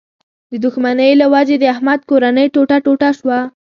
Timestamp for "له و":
1.21-1.35